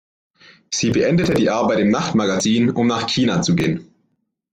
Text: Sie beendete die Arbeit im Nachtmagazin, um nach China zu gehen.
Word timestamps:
Sie 0.71 0.89
beendete 0.89 1.35
die 1.35 1.51
Arbeit 1.51 1.77
im 1.77 1.91
Nachtmagazin, 1.91 2.71
um 2.71 2.87
nach 2.87 3.05
China 3.07 3.43
zu 3.43 3.53
gehen. 3.55 3.93